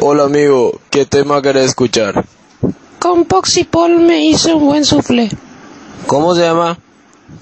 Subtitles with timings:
[0.00, 2.24] Hola amigo, ¿qué tema querés escuchar?
[3.00, 5.28] Con Poxy Paul me hizo un buen soufflé.
[6.06, 6.78] ¿Cómo se llama?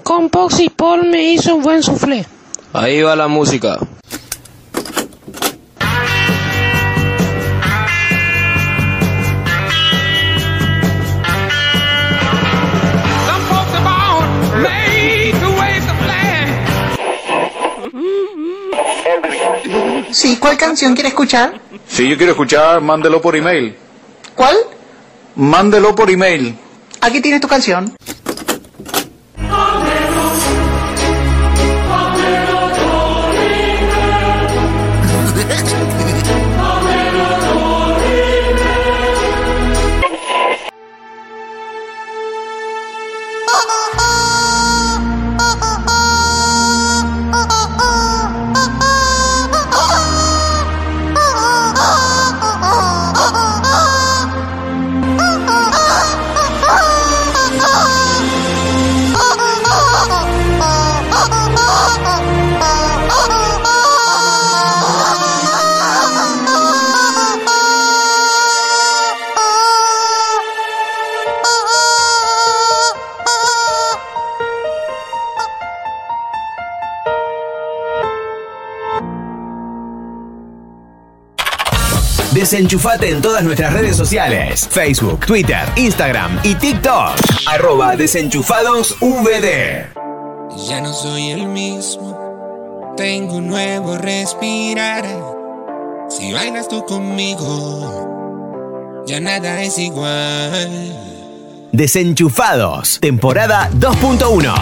[0.03, 2.25] Con Poxy Paul me hizo un buen soufflé.
[2.73, 3.79] Ahí va la música.
[20.11, 21.66] Sí, ¿cuál canción quiere escuchar?
[21.89, 23.77] Si yo quiero escuchar, mándelo por email.
[24.35, 24.57] ¿Cuál?
[25.37, 26.57] Mándelo por email.
[27.01, 27.95] Aquí tienes tu canción.
[82.47, 87.17] Desenchufate en todas nuestras redes sociales: Facebook, Twitter, Instagram y TikTok.
[87.45, 89.47] Arroba desenchufadosvd.
[90.69, 92.95] Ya no soy el mismo.
[92.97, 95.05] Tengo un nuevo respirar.
[96.09, 97.43] Si bailas tú conmigo,
[99.09, 100.93] ya nada es igual.
[101.73, 104.55] Desenchufados, temporada 2.1.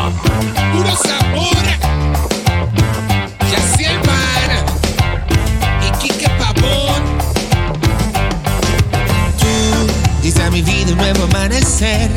[10.95, 12.11] un nuevo amanecer.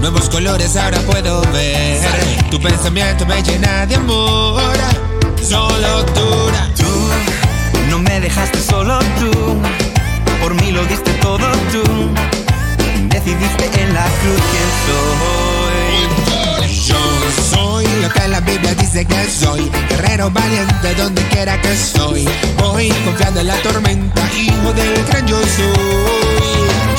[0.00, 2.00] Nuevos colores ahora puedo ver.
[2.50, 4.62] Tu pensamiento me llena de amor.
[5.42, 6.70] Solo dura.
[6.76, 6.90] Tú
[7.90, 9.32] no me dejaste solo tú.
[10.40, 11.82] Por mí lo diste todo tú.
[13.08, 15.32] Decidiste en la cruz quién soy.
[16.88, 17.02] Yo
[17.50, 19.70] soy lo que la Biblia dice que soy.
[19.88, 22.28] Guerrero valiente donde quiera que soy.
[22.58, 26.22] Voy confiando en la tormenta, hijo del gran yo soy.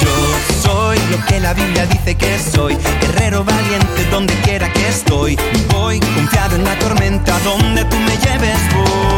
[0.01, 0.22] Yo
[0.63, 2.77] soy lo que la Biblia dice que soy.
[3.01, 5.37] Guerrero valiente donde quiera que estoy.
[5.69, 8.59] Voy confiado en la tormenta donde tú me lleves.
[8.73, 9.13] Voy.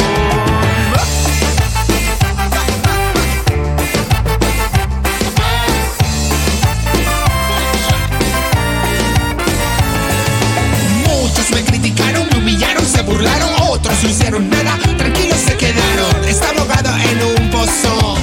[11.07, 16.25] Muchos me criticaron, me humillaron, se burlaron, otros no hicieron nada, tranquilos se quedaron.
[16.27, 18.17] Estaba ahogado en un pozo,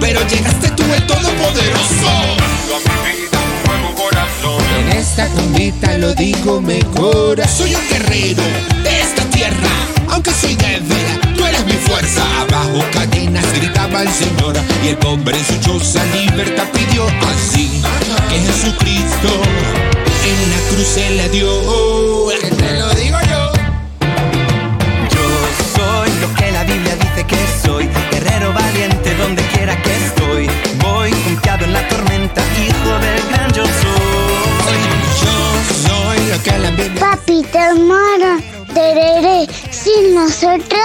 [0.00, 2.37] pero llegaste tú el todopoderoso.
[5.18, 7.42] En esta cumbita lo digo mejor.
[7.48, 8.42] Soy un guerrero
[8.84, 9.68] de esta tierra,
[10.10, 12.22] aunque soy débil, tú eres mi fuerza.
[12.42, 17.68] Abajo cadenas gritaba el Señor y el pobre en su choza libertad pidió así
[18.30, 19.28] que Jesucristo
[20.24, 21.50] en la cruz se le dio.
[22.56, 23.52] Te lo digo yo.
[25.10, 25.24] Yo
[25.74, 27.88] soy lo que la Biblia dice que soy.
[28.12, 30.48] Guerrero valiente donde quiera que estoy.
[37.38, 38.38] Papi, te amara.
[38.74, 39.46] Tereré.
[39.70, 40.80] Sin nosotros.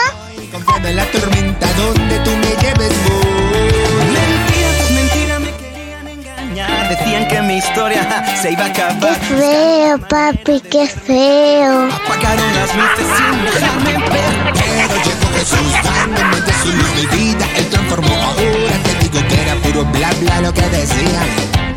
[0.51, 4.13] confiado en la tormenta donde tú me lleves voy.
[4.13, 6.89] Mentira, pues mentira, me querían engañar.
[6.89, 9.15] Decían que mi historia se iba a Qué acabar.
[9.19, 11.89] feo, papi, qué feo.
[11.91, 14.53] Apagaron las luces sin dejarme ver.
[14.53, 17.45] Pero llegó Jesús dándome de su luz mi vida.
[17.57, 18.75] Él transformó ahora.
[18.83, 21.21] Te digo que era puro bla bla lo que decía.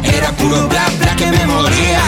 [0.03, 2.01] Era puro bla bla que me moría.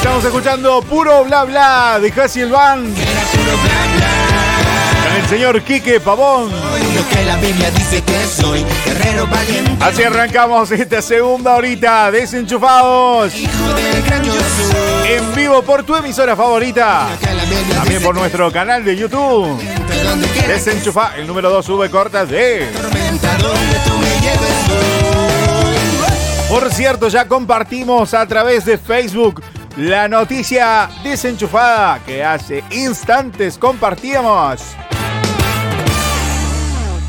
[0.00, 5.04] Estamos escuchando puro bla bla de Casi el Van Era puro bla bla.
[5.04, 6.50] con el señor Quique Pavón.
[9.78, 13.34] Así arrancamos esta segunda horita desenchufados
[15.06, 17.08] en vivo por tu emisora favorita.
[17.74, 19.60] También por nuestro canal de YouTube.
[20.46, 22.70] Desenchufa, el número 2 sube cortas de.
[26.48, 29.42] Por cierto, ya compartimos a través de Facebook
[29.76, 34.60] la noticia desenchufada que hace instantes compartíamos.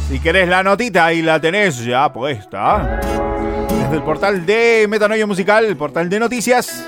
[0.07, 2.99] Si querés la notita, ahí la tenés ya puesta.
[3.81, 6.85] Desde el portal de Metanoia Musical, el portal de noticias.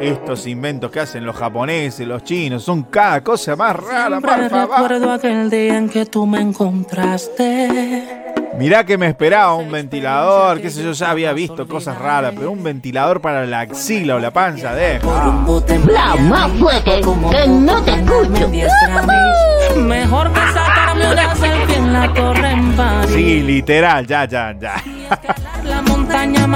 [0.00, 4.50] Estos inventos que hacen los japoneses, los chinos, son cada cosa más rara, por Siempre
[4.50, 4.80] favor.
[4.90, 8.32] recuerdo aquel día en que tú me encontraste.
[8.58, 12.50] Mirá que me esperaba un ventilador, qué sé yo, ya había visto cosas raras, pero
[12.50, 14.96] un ventilador para la axila o la panza, de.
[14.96, 18.48] Habla más fuerte, que no te escucho.
[19.76, 23.10] Mejor que sacarme una selfie en la torre en París.
[23.14, 24.82] Sí, literal, ya, ya, ya.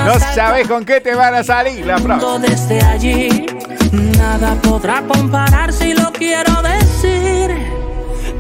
[0.04, 2.38] No sabes con qué te van a salir la próxima.
[2.40, 3.46] desde allí.
[4.18, 7.56] Nada podrá comparar si lo quiero decir.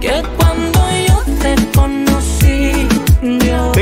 [0.00, 2.01] Que cuando yo te conocí, Dios.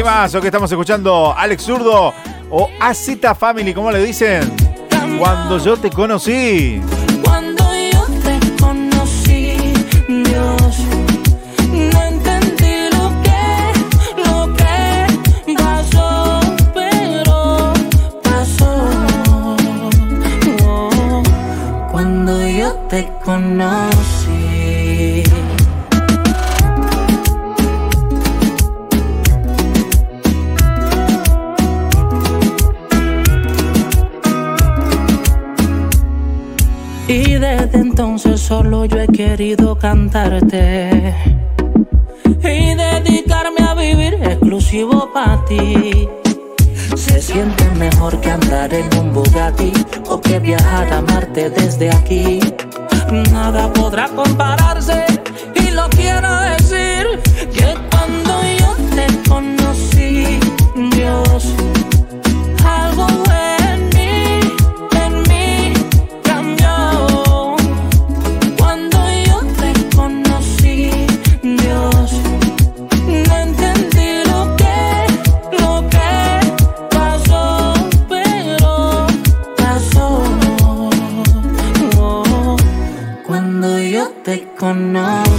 [0.00, 2.14] Temazo que estamos escuchando, Alex Zurdo
[2.48, 4.50] o AZ Family, ¿cómo le dicen?
[5.18, 6.80] Cuando yo te conocí.
[38.84, 41.14] Yo he querido cantarte
[42.24, 46.08] y dedicarme a vivir exclusivo para ti.
[46.96, 49.72] Se siente mejor que andar en un Bugatti
[50.08, 52.40] o que viajar a Marte desde aquí.
[53.32, 55.04] Nada podrá compararse
[55.54, 57.20] y lo quiero decir
[57.52, 60.38] que cuando yo te conocí,
[60.96, 61.54] Dios,
[84.60, 85.29] te conocí.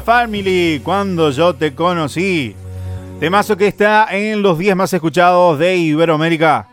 [0.00, 2.56] Family, cuando yo te conocí.
[3.20, 6.66] Temazo que está en los 10 más escuchados de Iberoamérica.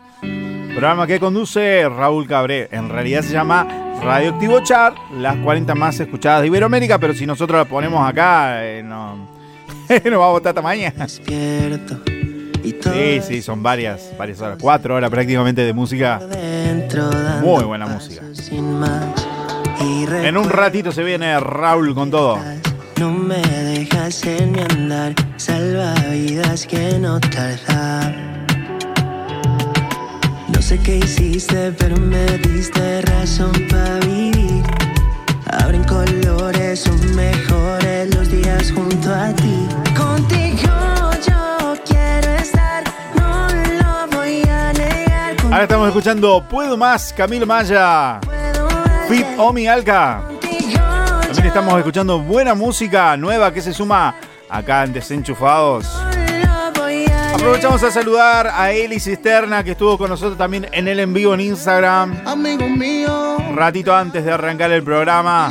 [0.70, 2.68] Programa que conduce Raúl Cabré.
[2.72, 3.66] En realidad se llama
[4.02, 8.82] Radioactivo Chart, las 40 más escuchadas de Iberoamérica, pero si nosotros la ponemos acá, eh,
[8.82, 9.16] no,
[10.10, 10.94] no va a votar tamaña.
[12.92, 14.58] Sí, sí, son varias, varias horas.
[14.60, 16.20] Cuatro horas prácticamente de música.
[17.42, 18.22] Muy buena música.
[19.80, 22.38] En un ratito se viene Raúl con todo.
[23.00, 28.14] No me dejas en mi andar, salvavidas que no tarda.
[30.48, 34.62] No sé qué hiciste, pero me diste razón para vivir.
[35.46, 39.66] Abren colores, son mejores los días junto a ti.
[39.96, 42.84] Contigo yo quiero estar,
[43.16, 43.48] no
[43.80, 45.36] lo voy a negar.
[45.44, 48.20] Ahora estamos escuchando Puedo Más, Camilo Maya.
[49.08, 50.22] Fit Omi Alca.
[51.44, 54.14] Estamos escuchando buena música nueva que se suma
[54.48, 55.86] acá en Desenchufados.
[57.34, 61.34] Aprovechamos a saludar a Eli Cisterna que estuvo con nosotros también en el en vivo
[61.34, 62.22] en Instagram.
[62.24, 65.50] Amigo mío, Un ratito antes de arrancar el programa.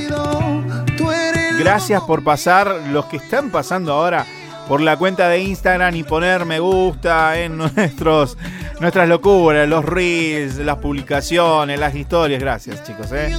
[1.60, 4.25] Gracias por pasar, los que están pasando ahora
[4.70, 8.38] por la cuenta de Instagram y poner me gusta en nuestros,
[8.80, 12.40] nuestras locuras, los reels, las publicaciones, las historias.
[12.40, 13.12] Gracias chicos.
[13.12, 13.36] ¿eh?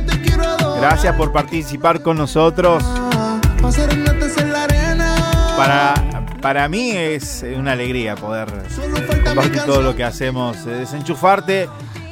[0.80, 2.84] Gracias por participar con nosotros.
[5.56, 5.94] para
[6.40, 8.48] para mí es una alegría poder
[9.24, 11.68] compartir todo lo que hacemos, eh, desenchufarte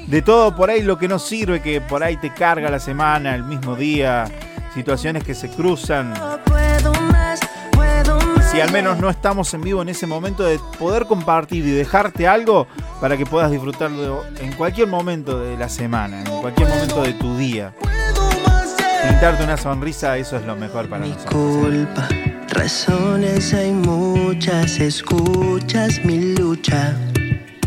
[0.06, 3.34] de todo por ahí lo que no sirve, que por ahí te carga la semana,
[3.34, 4.26] el mismo día,
[4.74, 6.12] situaciones que se cruzan.
[8.58, 12.26] Si al menos no estamos en vivo en ese momento de poder compartir y dejarte
[12.26, 12.66] algo
[13.00, 17.36] para que puedas disfrutarlo en cualquier momento de la semana, en cualquier momento de tu
[17.36, 17.72] día.
[19.06, 21.32] Pintarte una sonrisa, eso es lo mejor para nosotros.
[21.34, 22.08] culpa.
[22.48, 26.96] Razones hay muchas, escuchas mi lucha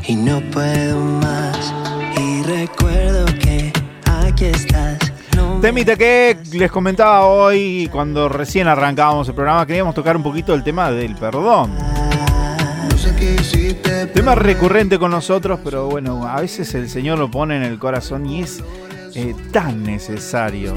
[0.05, 1.73] y no puedo más.
[2.17, 3.71] Y recuerdo que
[4.03, 5.10] aquí estás.
[5.61, 10.63] Temita que les comentaba hoy cuando recién arrancábamos el programa, queríamos tocar un poquito el
[10.63, 11.71] tema del perdón.
[14.13, 18.25] Tema recurrente con nosotros, pero bueno, a veces el Señor lo pone en el corazón
[18.25, 18.63] y es
[19.13, 20.73] eh, tan necesario.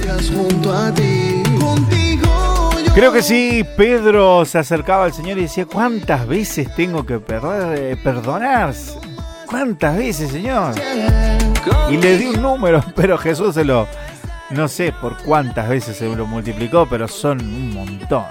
[2.94, 7.74] Creo que sí, Pedro se acercaba al Señor y decía, ¿cuántas veces tengo que perder-
[7.78, 8.72] eh, perdonar?
[9.46, 10.74] ¿Cuántas veces, Señor?
[11.90, 13.86] Y le di un número, pero Jesús se lo...
[14.54, 18.24] No sé por cuántas veces se lo multiplicó, pero son un montón.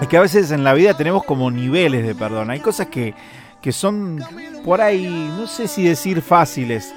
[0.00, 2.50] Es que a veces en la vida tenemos como niveles de perdón.
[2.50, 3.14] Hay cosas que,
[3.60, 4.22] que son
[4.64, 6.94] por ahí, no sé si decir fáciles,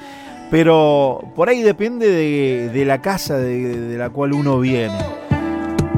[0.51, 5.26] pero por ahí depende de, de la casa de, de la cual uno viene.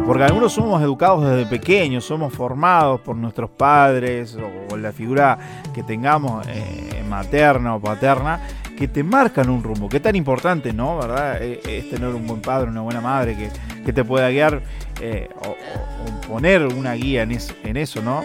[0.10, 4.36] Porque algunos somos educados desde pequeños, somos formados por nuestros padres
[4.72, 5.38] o, la figura
[5.72, 8.40] que tengamos eh, materna o paterna,
[8.76, 9.88] que te marcan un rumbo.
[9.88, 10.98] Qué tan importante, ¿no?
[10.98, 11.38] ¿Verdad?
[11.44, 13.50] Eh, Es tener un buen padre, una buena madre que,
[13.86, 14.64] que te pueda guiar
[15.00, 18.24] eh, o, o- o poner una guía en eso, ¿no?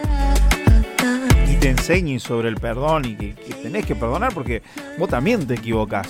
[1.47, 4.63] Y te enseñe sobre el perdón y que, que tenés que perdonar porque
[4.97, 6.07] vos también te equivocás.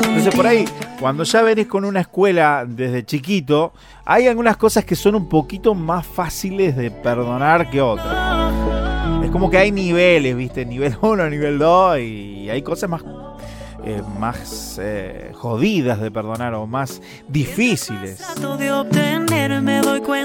[0.00, 0.64] Entonces por ahí,
[1.00, 3.72] cuando ya venís con una escuela desde chiquito,
[4.04, 8.16] hay algunas cosas que son un poquito más fáciles de perdonar que otras.
[9.24, 10.64] Es como que hay niveles, ¿viste?
[10.64, 13.02] Nivel 1, nivel 2 y hay cosas más,
[13.84, 18.20] eh, más eh, jodidas de perdonar o más difíciles.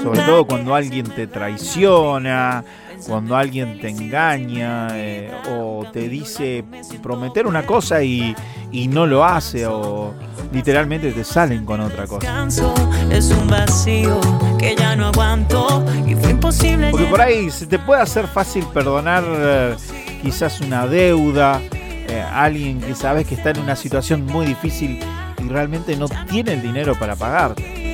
[0.04, 2.64] Sobre todo cuando alguien te traiciona,
[3.06, 6.64] cuando alguien te engaña eh, o te dice
[7.02, 8.34] prometer una cosa y,
[8.72, 10.14] y no lo hace o
[10.52, 12.26] literalmente te salen con otra cosa.
[12.26, 12.74] Canso,
[13.10, 14.20] es un vacío
[14.58, 16.90] que ya no aguanto y fue imposible.
[16.90, 19.76] Porque por ahí se te puede hacer fácil perdonar eh,
[20.22, 21.60] quizás una deuda,
[22.08, 25.00] eh, alguien que sabes que está en una situación muy difícil
[25.38, 27.92] y realmente no tiene el dinero para pagarte.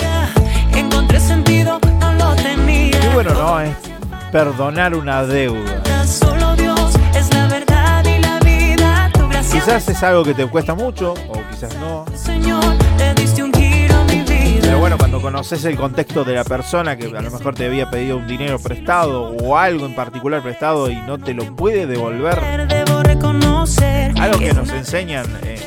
[0.75, 3.01] Encontré sentido, no lo tenía.
[3.01, 3.61] Qué bueno, ¿no?
[3.61, 3.75] Es
[4.31, 5.83] perdonar una deuda.
[9.51, 12.05] Quizás es algo que te cuesta mucho o quizás no.
[14.63, 17.91] Pero bueno, cuando conoces el contexto de la persona que a lo mejor te había
[17.91, 22.39] pedido un dinero prestado o algo en particular prestado y no te lo puede devolver,
[24.21, 25.59] algo que nos enseñan eh,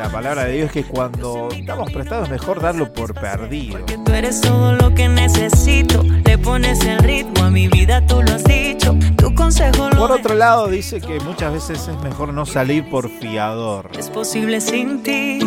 [0.00, 3.84] la palabra de Dios es que cuando estamos prestados es mejor darlo por perdido.
[3.84, 6.02] que tú eres todo lo que necesito.
[6.02, 8.96] Le pones el ritmo a mi vida, tú lo has dicho.
[9.18, 13.10] Tu consejo lo Por otro lado, dice que muchas veces es mejor no salir por
[13.10, 13.90] fiador.
[13.98, 15.38] es posible sin ti,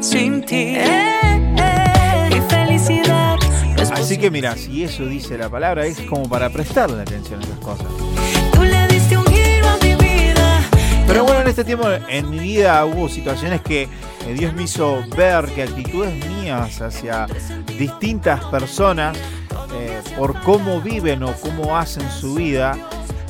[0.00, 0.76] sin ti.
[0.76, 3.36] Eh, eh, mi felicidad
[3.92, 7.58] Así que mira, si eso dice la palabra, es como para prestarle atención a esas
[7.58, 7.86] cosas.
[11.08, 15.02] Pero bueno, en este tiempo en mi vida hubo situaciones que eh, Dios me hizo
[15.16, 17.26] ver que actitudes mías hacia
[17.78, 19.16] distintas personas,
[19.74, 22.76] eh, por cómo viven o cómo hacen su vida,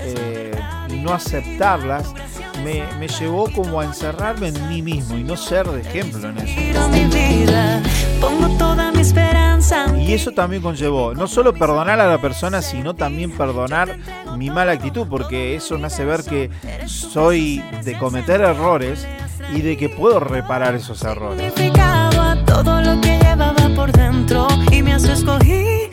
[0.01, 0.51] eh,
[0.89, 2.13] y no aceptarlas,
[2.65, 6.39] me, me llevó como a encerrarme en mí mismo y no ser de ejemplo en
[6.39, 6.61] eso.
[10.09, 13.99] Y eso también conllevó no solo perdonar a la persona, sino también perdonar
[14.39, 16.49] mi mala actitud, porque eso me hace ver que
[16.87, 19.07] soy de cometer errores
[19.55, 21.53] y de que puedo reparar esos errores.
[21.53, 25.91] Significado a todo lo que llevaba por dentro y me has escogido.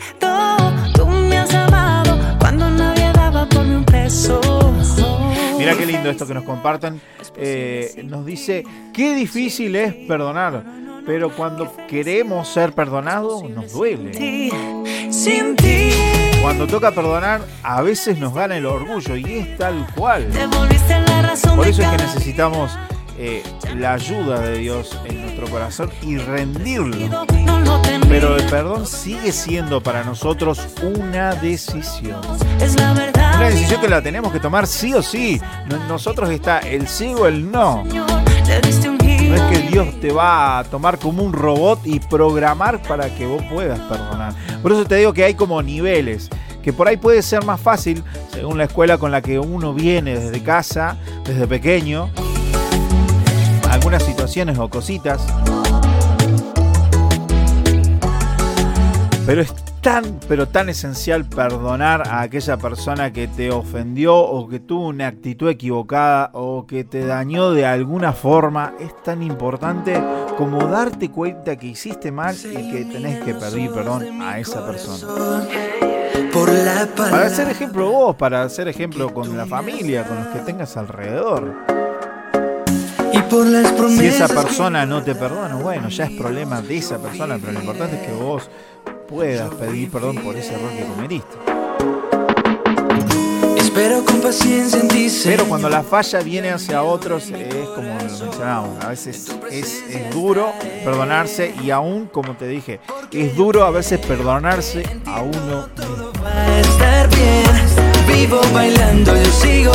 [0.94, 4.40] Tú me has amado cuando nadie daba por mí un peso.
[5.58, 7.02] Mira qué lindo esto que nos compartan.
[7.36, 10.64] Eh, nos dice, qué difícil es perdonar,
[11.06, 14.10] pero cuando queremos ser perdonados nos duele.
[14.10, 14.50] Ti,
[15.10, 15.92] Sin ti,
[16.42, 20.26] Cuando toca perdonar, a veces nos gana el orgullo y es tal cual.
[21.56, 22.76] Por eso es que necesitamos
[23.18, 23.42] eh,
[23.76, 27.24] la ayuda de Dios en nuestro corazón y rendirlo.
[28.08, 32.20] Pero el perdón sigue siendo para nosotros una decisión.
[33.36, 35.40] Una decisión que la tenemos que tomar sí o sí.
[35.88, 37.84] Nosotros está el sí o el no.
[39.36, 43.42] Es que Dios te va a tomar como un robot y programar para que vos
[43.52, 44.32] puedas perdonar.
[44.62, 46.30] Por eso te digo que hay como niveles,
[46.62, 48.02] que por ahí puede ser más fácil,
[48.32, 52.08] según la escuela con la que uno viene desde casa, desde pequeño,
[53.70, 55.20] algunas situaciones o cositas.
[59.26, 59.52] Pero es
[59.86, 65.06] tan, pero tan esencial perdonar a aquella persona que te ofendió o que tuvo una
[65.06, 68.74] actitud equivocada o que te dañó de alguna forma.
[68.80, 70.02] Es tan importante
[70.36, 75.46] como darte cuenta que hiciste mal y que tenés que pedir perdón a esa persona.
[76.96, 81.75] Para ser ejemplo vos, para ser ejemplo con la familia, con los que tengas alrededor.
[83.28, 87.60] Si esa persona no te perdona, bueno, ya es problema de esa persona, pero lo
[87.60, 88.48] importante es que vos
[89.08, 91.36] puedas pedir perdón por ese error que cometiste.
[93.56, 95.08] Espero con paciencia en ti.
[95.24, 100.10] Pero cuando la falla viene hacia otros, es como lo mencionábamos, a veces es, es
[100.14, 100.52] duro
[100.84, 102.80] perdonarse y aún, como te dije,
[103.12, 106.10] es duro a veces perdonarse a uno mismo.
[106.60, 109.65] Estar bien, vivo bailando, yo sigo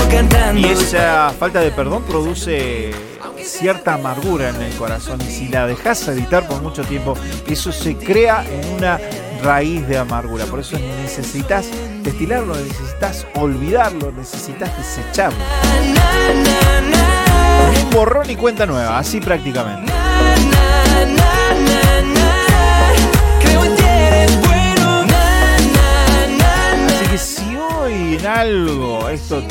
[0.72, 2.92] esa falta de perdón produce
[3.44, 7.16] cierta amargura en el corazón y si la dejas evitar por mucho tiempo,
[7.48, 9.00] eso se crea en una
[9.44, 10.46] raíz de amargura.
[10.46, 11.68] Por eso necesitas
[12.04, 15.40] destilarlo, necesitas olvidarlo, necesitas desecharlo.
[17.84, 19.92] Un borrón y cuenta nueva, así prácticamente.
[26.88, 29.44] Así que si hoy en algo esto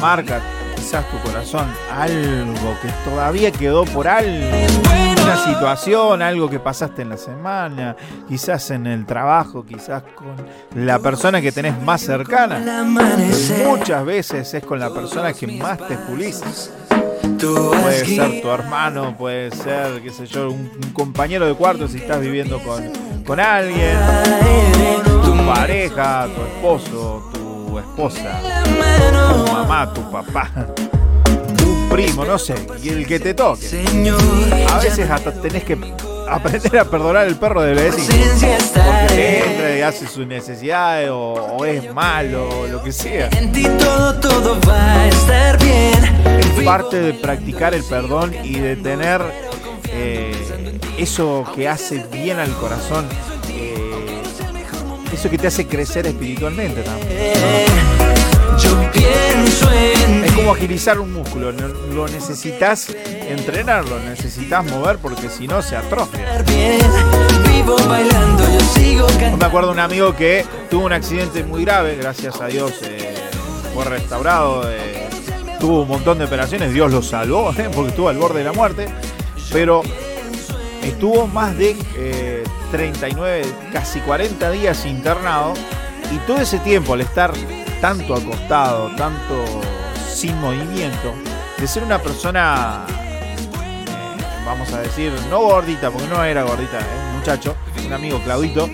[0.00, 0.42] marca
[0.88, 4.56] quizás tu corazón, algo que todavía quedó por algo,
[5.22, 7.94] una situación, algo que pasaste en la semana,
[8.26, 10.34] quizás en el trabajo, quizás con
[10.86, 12.86] la persona que tenés más cercana.
[13.66, 16.40] Muchas veces es con la persona que más te pulís.
[17.38, 21.98] Puede ser tu hermano, puede ser, qué sé yo, un, un compañero de cuarto si
[21.98, 22.90] estás viviendo con,
[23.26, 23.98] con alguien,
[25.22, 27.37] tu pareja, tu esposo, tu
[27.76, 28.40] esposa,
[29.34, 30.50] tu mamá, tu papá,
[31.56, 33.66] tu primo, no sé, y el que te toque.
[34.68, 35.76] A veces hasta tenés que
[36.28, 38.14] aprender a perdonar el perro del vecino.
[38.74, 43.28] Porque entra y hace sus necesidades o, o es malo o lo que sea.
[43.32, 46.38] En ti todo, todo va a estar bien.
[46.38, 49.22] Es parte de practicar el perdón y de tener
[49.90, 53.06] eh, eso que hace bien al corazón,
[55.12, 57.08] eso que te hace crecer espiritualmente también.
[58.58, 62.88] Yo pienso en Es como agilizar un músculo, lo necesitas
[63.28, 66.44] entrenar, lo necesitas mover porque si no se atrofia.
[69.30, 72.72] yo me acuerdo de un amigo que tuvo un accidente muy grave, gracias a Dios
[72.82, 73.14] eh,
[73.74, 75.08] fue restaurado, eh,
[75.60, 78.52] tuvo un montón de operaciones, Dios lo salvó eh, porque estuvo al borde de la
[78.52, 78.88] muerte,
[79.52, 79.82] pero
[80.82, 85.54] estuvo más de eh, 39, casi 40 días internado
[86.12, 87.32] y todo ese tiempo al estar
[87.80, 89.44] tanto acostado, tanto
[90.08, 91.14] sin movimiento,
[91.58, 93.36] de ser una persona, eh,
[94.44, 98.68] vamos a decir, no gordita, porque no era gordita, es un muchacho, un amigo Claudito,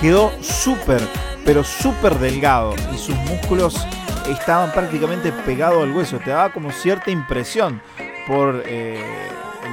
[0.00, 1.00] quedó súper,
[1.44, 3.86] pero súper delgado y sus músculos
[4.28, 6.18] estaban prácticamente pegados al hueso.
[6.18, 7.80] Te daba como cierta impresión
[8.26, 9.00] por eh,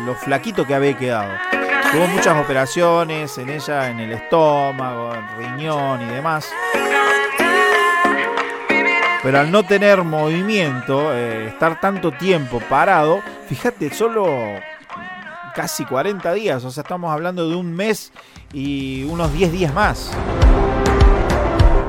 [0.05, 1.31] lo flaquito que había quedado.
[1.93, 6.51] Tuvo muchas operaciones en ella, en el estómago, en riñón y demás.
[9.21, 14.25] Pero al no tener movimiento, eh, estar tanto tiempo parado, fíjate, solo
[15.53, 18.11] casi 40 días, o sea, estamos hablando de un mes
[18.51, 20.11] y unos 10 días más.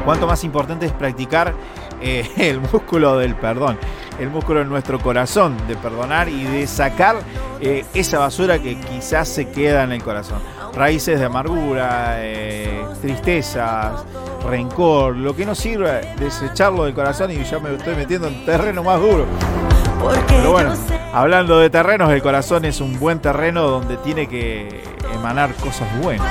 [0.04, 1.54] Cuánto más importante es practicar
[2.02, 3.78] eh, el músculo del perdón,
[4.18, 7.16] el músculo en nuestro corazón de perdonar y de sacar
[7.60, 10.38] eh, esa basura que quizás se queda en el corazón.
[10.74, 14.04] Raíces de amargura, eh, tristezas,
[14.48, 18.82] rencor, lo que no sirve, desecharlo del corazón y ya me estoy metiendo en terreno
[18.82, 19.26] más duro.
[20.28, 20.74] Pero bueno,
[21.12, 24.82] hablando de terrenos, el corazón es un buen terreno donde tiene que
[25.14, 26.26] emanar cosas buenas.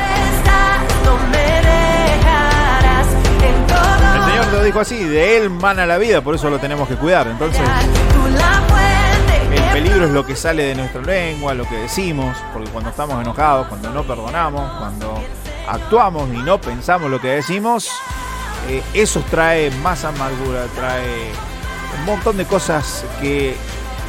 [4.62, 7.28] Dijo así, de Él mana la vida, por eso lo tenemos que cuidar.
[7.28, 7.62] Entonces,
[9.52, 13.22] el peligro es lo que sale de nuestra lengua, lo que decimos, porque cuando estamos
[13.22, 15.22] enojados, cuando no perdonamos, cuando
[15.68, 17.90] actuamos y no pensamos lo que decimos,
[18.70, 21.32] eh, eso trae más amargura, trae
[22.00, 23.56] un montón de cosas que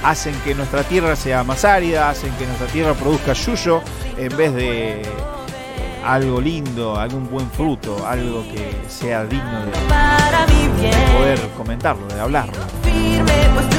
[0.02, 3.82] hacen que nuestra tierra sea más árida, hacen que nuestra tierra produzca yuyo
[4.16, 5.02] en vez de
[6.04, 9.72] algo lindo, algún buen fruto, algo que sea digno de
[11.16, 12.54] poder comentarlo, de hablarlo.
[12.82, 13.74] Firme, pues.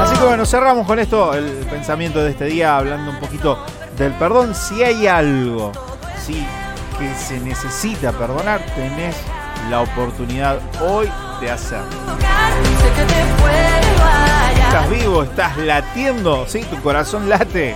[0.00, 3.58] Así que que bueno, cerramos con esto el pensamiento de este día, hablando un poquito
[3.98, 4.54] del perdón.
[4.54, 5.72] Si hay algo,
[6.24, 6.46] sí,
[6.98, 9.16] que se necesita perdonar, tenés
[9.68, 11.08] la oportunidad hoy
[11.40, 11.88] de hacerlo.
[14.66, 17.74] Estás vivo, estás latiendo, sí, tu corazón late.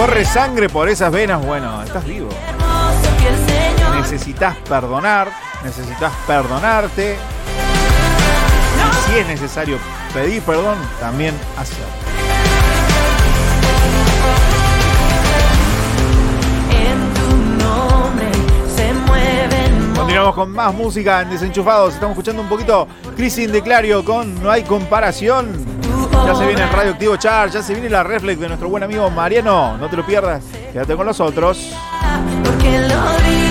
[0.00, 2.30] Corre sangre por esas venas, bueno, estás vivo.
[4.00, 5.30] Necesitas perdonar,
[5.62, 7.18] necesitas perdonarte.
[8.78, 9.76] Y si es necesario
[10.14, 11.84] pedir perdón, también hacerlo.
[19.96, 21.92] Continuamos con más música en Desenchufados.
[21.92, 25.69] Estamos escuchando un poquito Crisis de Clario con No hay comparación.
[26.12, 29.08] Ya se viene el radioactivo char, ya se viene la reflex de nuestro buen amigo
[29.10, 29.76] Mariano.
[29.76, 31.72] No te lo pierdas, quédate con nosotros.
[32.44, 33.49] Porque lo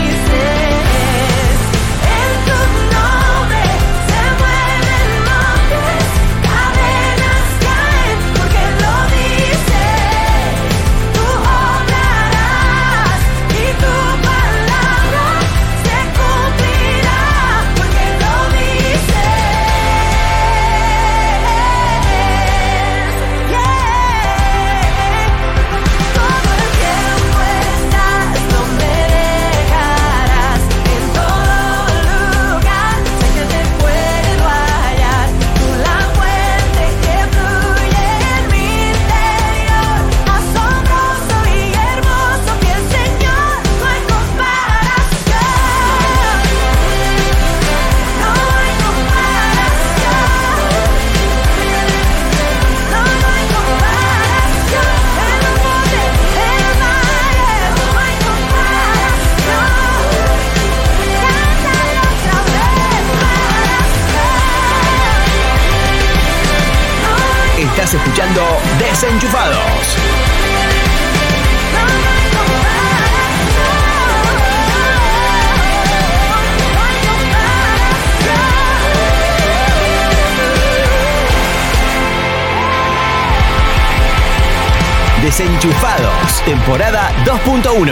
[85.60, 87.92] Desenchufados, temporada 2.1.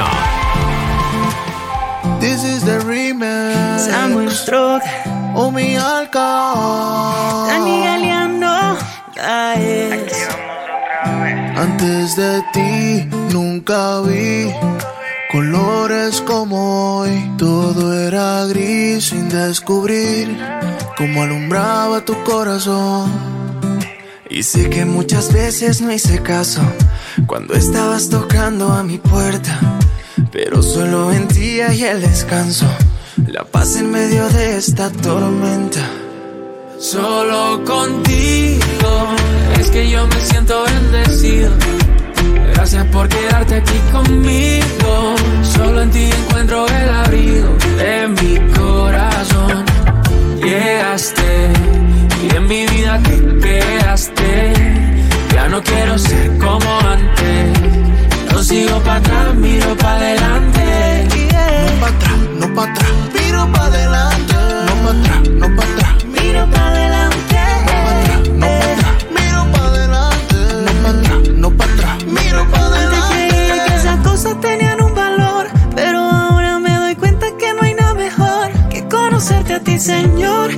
[2.22, 3.82] This is the remix.
[3.82, 4.86] Samuel Stroke.
[5.36, 7.48] O mi alcohol.
[7.50, 8.78] Dani Galeano,
[9.18, 10.30] la es.
[11.58, 14.50] Antes de ti nunca vi
[15.30, 17.34] colores como hoy.
[17.38, 20.40] Todo era gris sin descubrir
[20.98, 23.37] cómo alumbraba tu corazón.
[24.38, 26.62] Y sé que muchas veces no hice caso
[27.26, 29.60] cuando estabas tocando a mi puerta.
[30.32, 32.68] Pero solo en ti hay el descanso,
[33.26, 35.90] la paz en medio de esta tormenta.
[36.80, 39.08] Solo contigo
[39.60, 41.50] es que yo me siento bendecido.
[42.54, 45.16] Gracias por quedarte aquí conmigo.
[45.42, 49.66] Solo en ti encuentro el abrigo de mi corazón.
[50.44, 51.54] Llegaste
[52.22, 54.17] y en mi vida te quedaste.
[55.58, 58.32] No quiero ser como antes.
[58.32, 61.08] No sigo para atrás, miro para adelante.
[61.66, 64.34] No pa' atrás, no pa' atrás, miro pa' adelante.
[64.68, 67.40] No pa' atrás, no pa' atrás, Miro para adelante.
[68.36, 70.36] no pa' atrás, miro pa' adelante.
[70.62, 73.28] No pa' atrás, no pa' atrás, miro pa' Antes adelante.
[73.28, 77.74] creía que esas cosas tenían un valor, pero ahora me doy cuenta que no hay
[77.74, 80.52] nada mejor que conocerte a ti, Señor.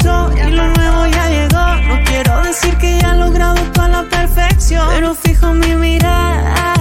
[0.00, 1.66] Y lo nuevo ya llegó.
[1.88, 6.74] No quiero decir que ya logrado toda la perfección, pero fijo mi mirada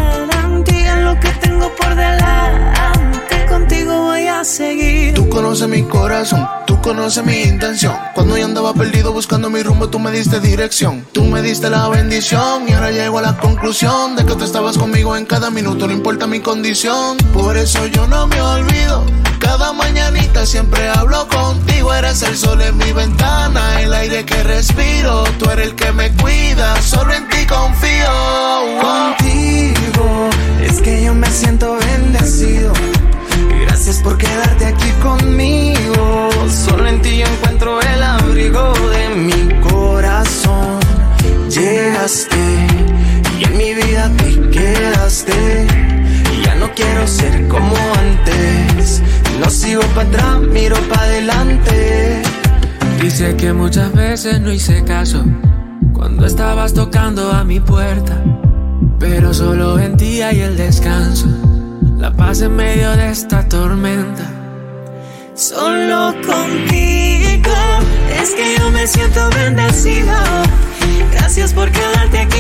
[0.44, 3.46] en ti, en lo que tengo por delante.
[3.50, 5.14] Contigo voy a seguir.
[5.14, 6.48] Tú conoces mi corazón,
[6.82, 7.96] conoces mi intención.
[8.16, 11.06] Cuando yo andaba perdido buscando mi rumbo, tú me diste dirección.
[11.12, 14.78] Tú me diste la bendición y ahora llego a la conclusión de que tú estabas
[14.78, 17.18] conmigo en cada minuto, no importa mi condición.
[17.34, 19.06] Por eso yo no me olvido.
[19.40, 21.94] Cada mañanita siempre hablo contigo.
[21.94, 25.24] Eres el sol en mi ventana, el aire que respiro.
[25.40, 28.12] Tú eres el que me cuida, solo en ti confío.
[28.82, 30.30] Contigo
[30.62, 32.74] es que yo me siento bendecido.
[33.84, 36.30] Gracias por quedarte aquí conmigo.
[36.48, 40.80] Solo en ti yo encuentro el abrigo de mi corazón.
[41.50, 42.38] Llegaste
[43.40, 45.66] y en mi vida te quedaste.
[46.46, 49.02] Ya no quiero ser como antes.
[49.40, 52.22] No sigo para atrás, miro para adelante.
[53.02, 55.26] Dice que muchas veces no hice caso
[55.92, 58.24] cuando estabas tocando a mi puerta.
[59.00, 61.26] Pero solo en ti hay el descanso,
[62.02, 64.28] la paz en medio de esta tormenta.
[65.36, 67.58] solo contigo.
[68.20, 70.16] Es que yo me siento bendecido.
[71.12, 72.31] Gracias por quedarte aquí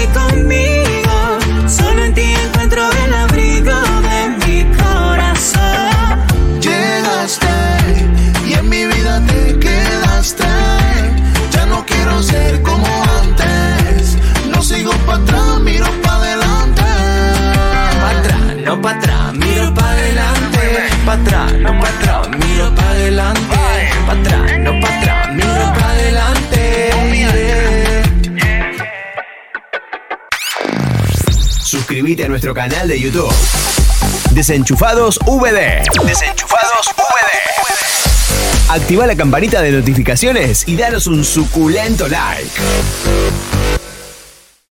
[32.11, 33.31] Suscríbete a nuestro canal de YouTube.
[34.33, 35.81] Desenchufados VD.
[36.05, 38.69] Desenchufados VD.
[38.69, 42.51] Activa la campanita de notificaciones y danos un suculento like.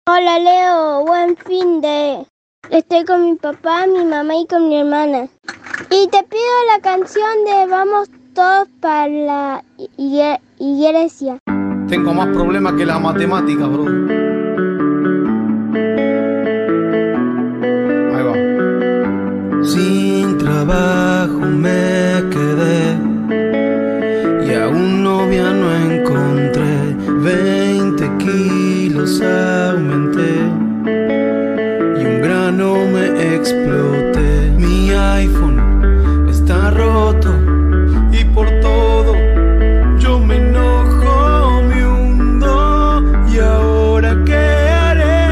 [0.08, 2.26] Hola Leo, buen fin de.
[2.72, 5.28] Estoy con mi papá, mi mamá y con mi hermana.
[5.92, 6.42] Y te pido
[6.74, 9.64] la canción de Vamos todos para la
[10.58, 11.38] iglesia.
[11.88, 14.17] Tengo más problemas que la matemática, bro.
[20.68, 22.98] Sin trabajo me quedé
[24.46, 26.94] y aún novia no encontré.
[27.22, 30.34] 20 kilos aumenté
[32.00, 34.52] y un grano me exploté.
[34.58, 37.30] Mi iPhone está roto
[38.12, 39.14] y por todo
[39.98, 44.48] yo me enojo, me hundo y ahora qué
[44.84, 45.28] haré.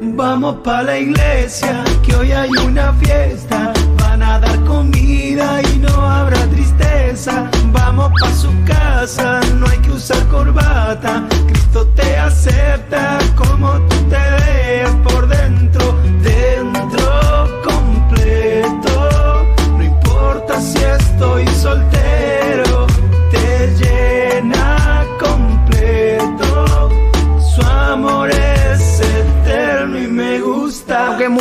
[0.00, 3.72] Vamos pa la iglesia, que hoy hay una fiesta.
[3.98, 7.50] Van a dar comida y no habrá tristeza.
[7.72, 11.24] Vamos pa su casa, no hay que usar corbata.
[11.48, 13.85] Cristo te acepta como te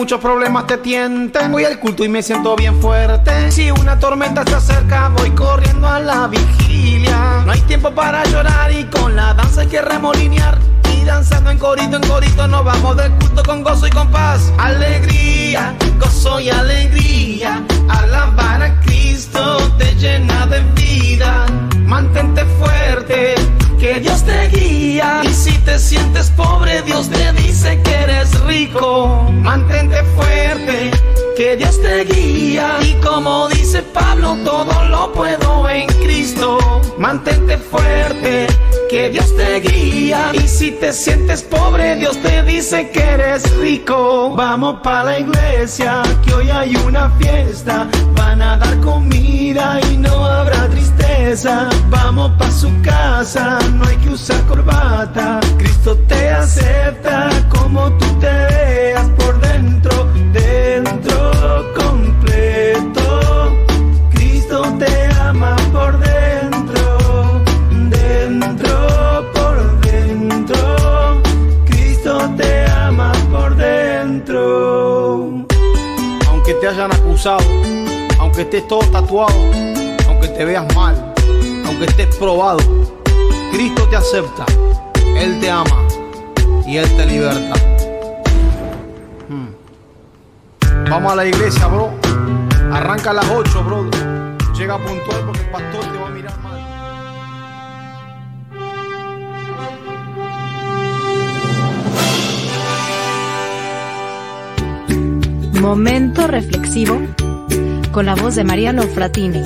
[0.05, 3.51] muchos problemas te tienten, voy al culto y me siento bien fuerte.
[3.51, 7.41] Si una tormenta se acerca, voy corriendo a la vigilia.
[7.43, 10.59] No hay tiempo para llorar y con la danza hay que remolinear.
[10.93, 14.53] Y danzando en corito, en corito, nos vamos del culto con gozo y con paz.
[14.59, 17.63] Alegría, gozo y alegría.
[17.89, 21.47] Alabar a Cristo te llena de vida.
[21.79, 23.33] Mantente fuerte,
[23.77, 25.21] que Dios te guía.
[25.23, 29.31] Y si te sientes pobre, Dios te dice que eres rico.
[29.41, 30.91] Mantente fuerte,
[31.35, 32.77] que Dios te guía.
[32.81, 36.57] Y como dice Pablo, todo lo puedo en Cristo.
[36.97, 38.47] Mantente fuerte,
[38.89, 40.31] que Dios te guía.
[40.33, 44.33] Y si te sientes pobre, Dios te dice que eres rico.
[44.35, 47.87] Vamos para la iglesia, que hoy hay una fiesta.
[48.15, 51.69] Van a dar comida y no habrá tristeza.
[51.89, 55.39] Vamos pa' su casa, no hay que usar corbata.
[55.57, 59.94] Cristo te acepta como tú te veas por dentro,
[60.83, 63.55] dentro completo.
[64.11, 67.41] Cristo te ama por dentro,
[67.89, 71.21] dentro por dentro.
[71.65, 75.45] Cristo te ama por dentro.
[76.29, 77.45] Aunque te hayan acusado,
[78.19, 79.33] aunque estés todo tatuado,
[80.07, 81.13] aunque te veas mal,
[81.65, 82.59] aunque estés probado,
[83.51, 84.45] Cristo te acepta,
[85.15, 85.87] Él te ama
[86.67, 87.55] y Él te liberta.
[89.29, 89.64] Hmm.
[90.89, 91.93] Vamos a la iglesia, bro.
[92.71, 93.89] Arranca a las 8, bro.
[94.55, 96.61] Llega puntual porque el pastor te va a mirar mal.
[105.59, 107.01] Momento reflexivo
[107.91, 109.43] con la voz de Mariano Fratini.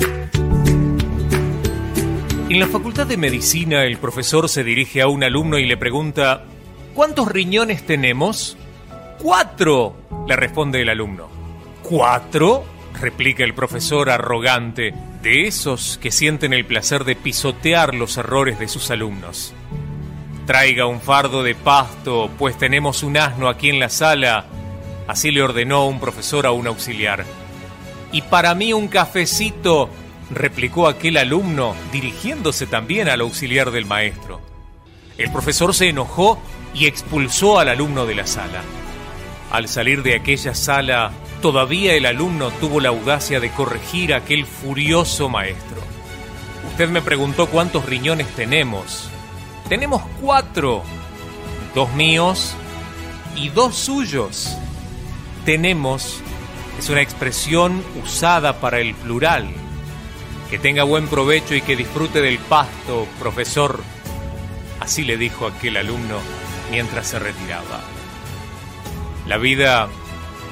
[2.50, 6.44] En la Facultad de Medicina, el profesor se dirige a un alumno y le pregunta,
[6.94, 8.58] ¿cuántos riñones tenemos?
[9.20, 9.96] ¡Cuatro!
[10.26, 11.28] le responde el alumno.
[11.82, 12.64] ¿Cuatro?
[12.98, 18.68] replica el profesor arrogante, de esos que sienten el placer de pisotear los errores de
[18.68, 19.52] sus alumnos.
[20.46, 24.46] Traiga un fardo de pasto, pues tenemos un asno aquí en la sala,
[25.06, 27.24] así le ordenó un profesor a un auxiliar.
[28.12, 29.90] Y para mí un cafecito,
[30.30, 34.40] replicó aquel alumno, dirigiéndose también al auxiliar del maestro.
[35.18, 36.40] El profesor se enojó
[36.74, 38.62] y expulsó al alumno de la sala.
[39.50, 41.10] Al salir de aquella sala,
[41.42, 45.82] todavía el alumno tuvo la audacia de corregir a aquel furioso maestro.
[46.70, 49.08] Usted me preguntó cuántos riñones tenemos.
[49.68, 50.82] Tenemos cuatro.
[51.74, 52.54] Dos míos
[53.36, 54.56] y dos suyos.
[55.44, 56.22] Tenemos
[56.78, 59.48] es una expresión usada para el plural.
[60.48, 63.82] Que tenga buen provecho y que disfrute del pasto, profesor.
[64.80, 66.16] Así le dijo aquel alumno
[66.70, 67.80] mientras se retiraba.
[69.26, 69.88] La vida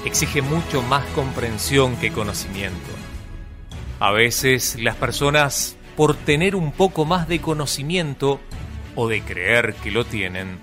[0.05, 2.91] exige mucho más comprensión que conocimiento.
[4.01, 8.41] A veces las personas, por tener un poco más de conocimiento
[8.95, 10.59] o de creer que lo tienen,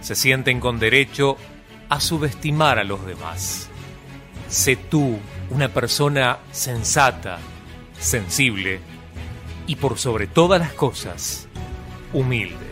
[0.00, 1.36] se sienten con derecho
[1.88, 3.68] a subestimar a los demás.
[4.48, 5.18] Sé tú
[5.50, 7.38] una persona sensata,
[7.98, 8.80] sensible
[9.66, 11.48] y por sobre todas las cosas,
[12.12, 12.71] humilde.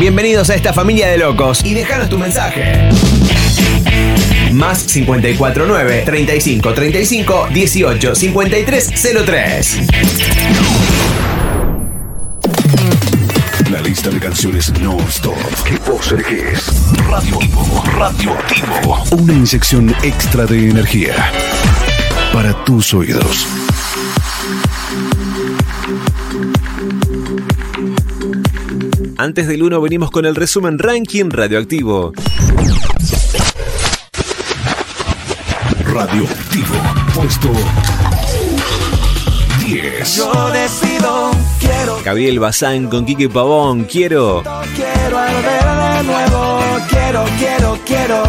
[0.00, 2.88] Bienvenidos a esta familia de locos y déjanos tu mensaje.
[4.50, 8.92] Más 549 35 35 18 53
[9.26, 9.78] 03.
[13.70, 16.72] La lista de canciones non-stop que vos elegís.
[17.06, 19.04] Radioactivo, radioactivo.
[19.10, 21.30] Una inyección extra de energía
[22.32, 23.46] para tus oídos.
[29.20, 32.14] Antes del 1 venimos con el resumen ranking radioactivo.
[35.84, 36.74] Radioactivo,
[37.14, 37.52] puesto
[39.62, 40.16] 10.
[40.16, 44.42] Yo decido, quiero, Gabriel Bazán con Quique Pavón, quiero.
[44.74, 46.60] quiero arder de nuevo.
[46.88, 48.22] Quiero, quiero, quiero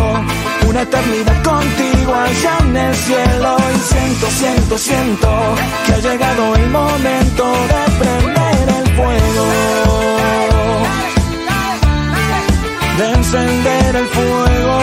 [0.67, 3.55] una eternidad contigo allá en el cielo.
[3.73, 9.90] Y siento, siento, siento que ha llegado el momento de prender el fuego.
[13.33, 14.79] Encender el fuego.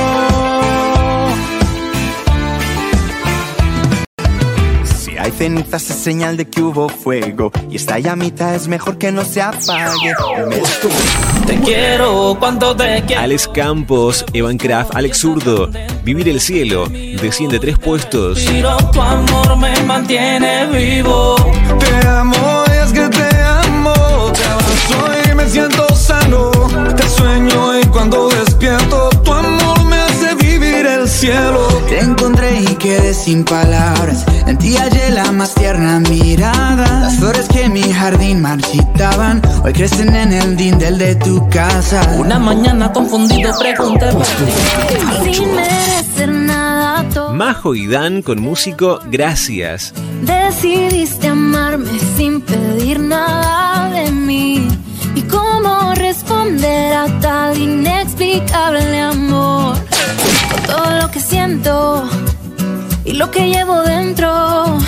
[4.84, 9.12] Si hay cenizas es señal de que hubo fuego y esta llamita es mejor que
[9.12, 10.14] no se apague.
[11.46, 13.22] Te quiero cuando te quiero.
[13.22, 15.68] Alex Campos, Evan Kraft, Alex Zurdo.
[16.02, 16.86] Vivir el cielo.
[16.88, 18.42] Desciende tres puestos.
[18.46, 21.36] Pero tu amor me mantiene vivo.
[21.78, 23.92] Te amo, y es que te amo.
[24.32, 26.50] Te abrazo y me siento sano.
[26.96, 31.66] Te sueño y cuando despierto, tu amor me hace vivir el cielo.
[31.88, 34.24] Te encontré y quedé sin palabras.
[34.46, 37.00] En ti hallé la más tierna mirada.
[37.00, 42.00] Las flores que en mi jardín marchitaban hoy crecen en el dindel de tu casa.
[42.16, 44.06] Una mañana confundido pregunté.
[45.24, 49.92] Sin merecer nada, Majo y Dan con músico Gracias.
[50.22, 54.68] decidiste amarme sin pedir nada de mí.
[55.16, 55.94] ¿Y cómo
[56.48, 59.76] responder a tal inexplicable amor?
[60.66, 62.08] Todo lo que siento
[63.04, 64.78] y lo que llevo dentro.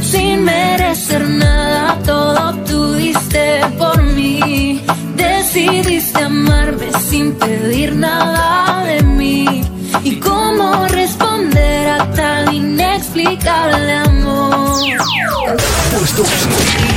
[0.00, 4.82] Sin merecer nada, todo tú diste por mí.
[5.16, 9.62] Decidiste amarme sin pedir nada de mí.
[10.02, 14.78] ¿Y cómo responder a tal inexplicable amor?
[16.82, 16.89] Mi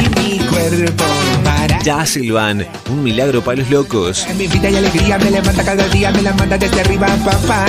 [0.70, 1.04] cuerpo
[1.44, 1.80] para.
[1.80, 4.26] Ya Silvan, un milagro para los locos.
[4.38, 7.66] Mi vida y alegría me levanta cada día, me la manda desde arriba, papá.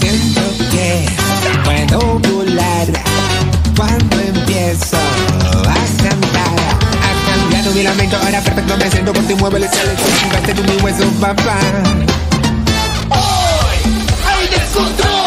[0.00, 0.40] Siento
[0.70, 1.08] que
[1.64, 2.86] puedo volar
[3.76, 6.56] cuando empiezo a cantar.
[7.02, 10.62] Ha cambiado mi lamento, ahora perfecto me siento por ti, mueve el cielo, activaste tú
[10.64, 11.58] mi hueso, papá.
[14.26, 15.18] ¡Hay descontrol!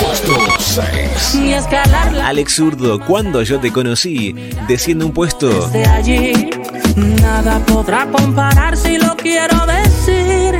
[0.00, 1.34] Puesto 6.
[1.42, 4.34] Ni escalar la Alex Zurdo, cuando yo te conocí,
[4.68, 5.68] desciende un puesto.
[5.68, 6.50] de allí.
[6.96, 10.54] Nada podrá comparar si lo quiero decir.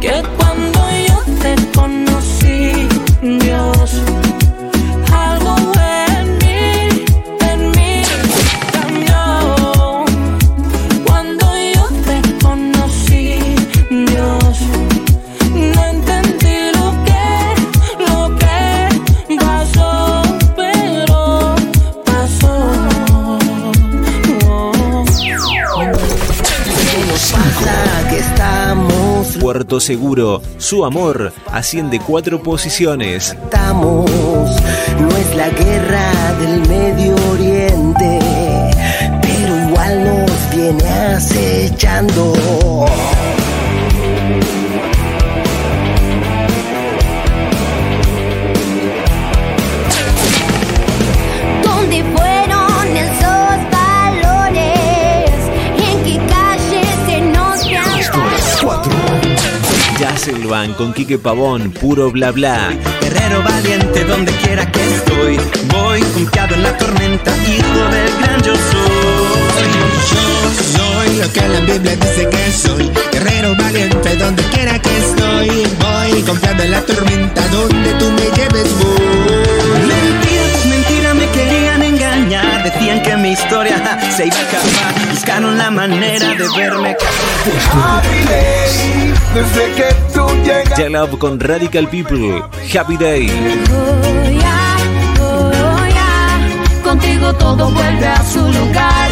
[0.00, 2.88] Que cuando yo te conocí,
[3.22, 4.02] Dios,
[29.44, 33.32] Puerto Seguro, su amor asciende cuatro posiciones.
[33.32, 34.10] estamos.
[34.98, 38.20] No es la guerra del Medio Oriente,
[39.20, 42.32] pero igual nos viene acechando.
[60.24, 62.72] Silvan con Quique Pavón, puro bla bla.
[63.02, 65.38] Guerrero valiente donde quiera que estoy.
[65.68, 69.68] Voy confiado en la tormenta, hijo del gran yo soy.
[70.10, 72.90] Yo soy lo que la Biblia dice que soy.
[73.12, 75.48] Guerrero valiente donde quiera que estoy.
[75.78, 79.76] Voy confiando en la tormenta donde tú me lleves voy.
[79.86, 81.82] Mentiras, mentiras me querían
[82.24, 82.62] engañar.
[82.62, 85.10] Decían que mi historia ja, se iba a acabar.
[85.10, 86.96] Buscaron la manera de verme
[89.34, 90.78] Desde que tú llegas.
[90.78, 92.42] Ya Love con Radical People,
[92.74, 93.30] Happy Day.
[93.70, 94.00] Oh,
[95.22, 99.10] oh, contigo todo vuelve a su lugar.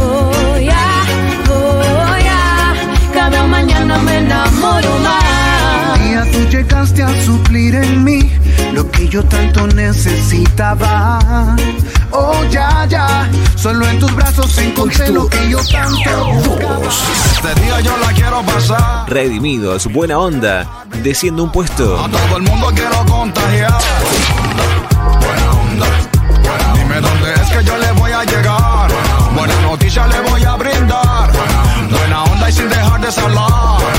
[0.00, 1.04] Oh, ya,
[1.50, 2.74] oh, ya,
[3.12, 6.00] cada mañana me enamoro más.
[6.00, 8.30] día tú llegaste a suplir en mí
[8.74, 11.56] lo que yo tanto necesitaba.
[12.10, 16.88] Oh, ya, ya, solo en tus brazos encontré lo que yo tanto buscaba.
[17.34, 19.08] Este día yo la quiero pasar.
[19.08, 22.04] Redimidos, buena onda, desciende un puesto.
[22.04, 23.78] A todo el mundo quiero contagiar.
[25.20, 25.86] Buena onda.
[26.74, 28.90] Dime dónde es que yo le voy a llegar.
[29.34, 31.30] Buena noticia le voy a brindar.
[31.90, 33.93] Buena onda y sin dejar de hablar.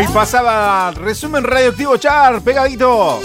[0.00, 3.20] Ahí pasaba resumen radioactivo char, pegadito.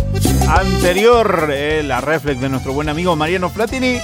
[0.49, 3.97] Anterior, eh, la reflex de nuestro buen amigo Mariano Platini.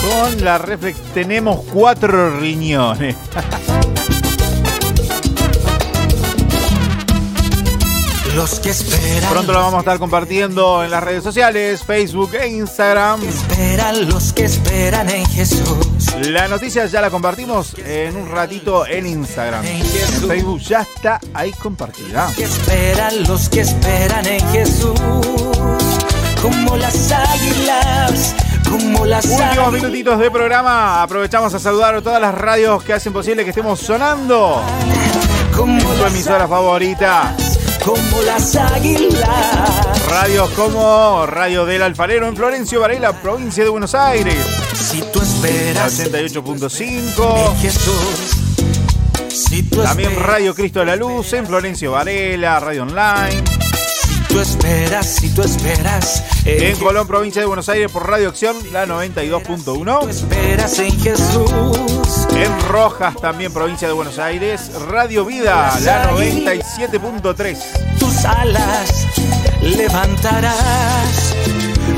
[0.00, 3.14] Con la reflex tenemos cuatro riñones.
[8.34, 9.30] Los que esperan.
[9.30, 13.22] Pronto lo vamos a estar compartiendo en las redes sociales, Facebook e Instagram.
[13.22, 16.14] Esperan los que esperan en Jesús.
[16.20, 19.64] La noticia ya la compartimos en un ratito en Instagram.
[19.64, 22.28] En Facebook ya está ahí compartida.
[22.36, 24.98] Que esperan los que esperan en Jesús.
[26.42, 28.34] Como las águilas.
[28.68, 31.02] Como las Últimos minutitos de programa.
[31.02, 34.60] Aprovechamos a saludar a todas las radios que hacen posible que estemos sonando.
[35.56, 37.36] Como tu emisora favorita.
[37.84, 40.08] Como las águilas.
[40.08, 44.36] Radios como Radio del Alfarero en Florencio Varela, provincia de Buenos Aires.
[44.72, 45.98] Si tú esperas.
[45.98, 47.54] La 88.5.
[49.28, 50.18] Si También.
[50.18, 53.63] Radio Cristo de la Luz en Florencio Varela, Radio Online.
[54.34, 56.24] Tú esperas, si tú esperas.
[56.44, 60.08] En Colón, provincia de Buenos Aires, por Radio Acción, la 92.1.
[60.08, 62.26] Esperas en Jesús.
[62.34, 67.58] En Rojas, también provincia de Buenos Aires, Radio Vida, la 97.3.
[68.00, 69.06] Tus alas
[69.62, 71.36] levantarás.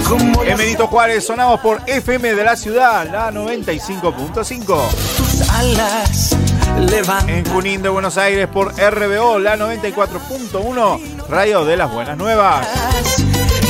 [0.06, 4.90] Como En Benito Juárez sonamos por FM de la ciudad, la 95.5.
[5.16, 6.36] tus alas
[6.78, 12.66] En Junín de Buenos Aires por RBO, la 94.1, Radio de las Buenas Nuevas.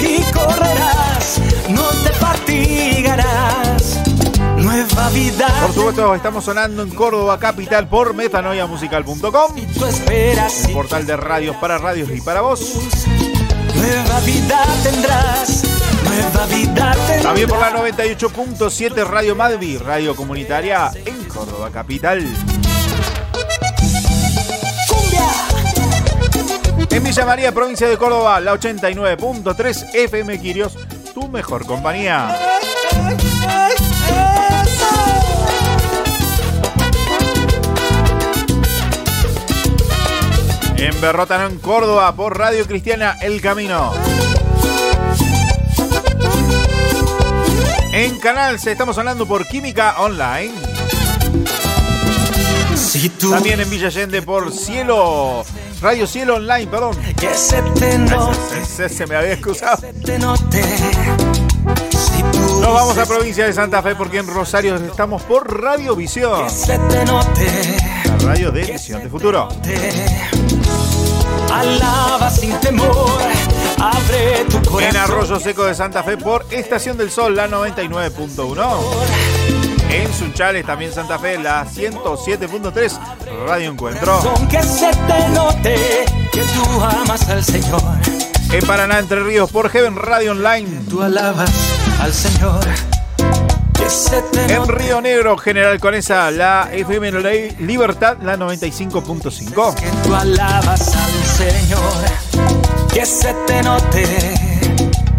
[0.02, 4.00] y correrás, no te fatigarás.
[4.57, 5.46] Nueva vida.
[5.62, 9.57] Por supuesto, estamos sonando en Córdoba Capital por metanoiamusical.com,
[10.11, 12.74] el portal de radios para radios y para vos.
[13.74, 15.62] nueva vida tendrás.
[16.04, 17.22] Nueva vida tendrás.
[17.22, 22.26] También por la 98.7 Radio Madvi, radio comunitaria en Córdoba Capital.
[26.97, 30.78] En Villa María, provincia de Córdoba, la 89.3 FM Quirios,
[31.12, 32.34] tu mejor compañía.
[40.78, 43.92] En Berrótano, en Córdoba, por Radio Cristiana El Camino.
[47.92, 50.55] En Canal se estamos hablando por Química Online.
[53.30, 55.44] También en Villa Allende por Cielo,
[55.81, 56.97] Radio Cielo Online, perdón.
[57.18, 59.83] Que se te note, Se, se me había excusado.
[60.05, 60.62] te note.
[61.91, 65.95] Si tú Nos vamos a provincia de Santa Fe porque en Rosario estamos por Radio
[65.97, 66.45] Visión.
[66.45, 67.77] que se te note,
[68.20, 69.49] La radio de Visión de Futuro.
[71.53, 73.20] alaba sin temor,
[73.81, 74.83] abre tu corazón.
[74.85, 79.45] En Arroyo Seco de Santa Fe por Estación del Sol, la 99.1.
[79.91, 82.99] En Sunchales, también Santa Fe, la 107.3,
[83.47, 84.20] Radio Encuentro.
[84.51, 85.76] Que se te note
[86.32, 87.80] que tú amas al Señor.
[88.53, 90.80] En Paraná, Entre Ríos, por Heaven Radio Online.
[90.89, 91.51] Tú alabas
[92.01, 92.61] al Señor.
[94.49, 99.74] En Río Negro, General Conesa, la FM Li- Libertad, la 95.5.
[99.76, 102.89] que tú alabas al Señor.
[102.93, 104.45] Que se te note.